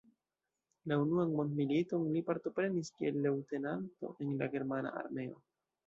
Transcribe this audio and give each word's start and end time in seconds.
La 0.91 0.97
Unuan 1.03 1.35
Mondmiliton 1.41 2.09
li 2.15 2.25
partoprenis 2.31 2.91
kiel 2.97 3.23
leŭtenanto 3.29 4.15
en 4.27 4.37
la 4.45 4.53
germana 4.59 4.99
armeo. 5.05 5.43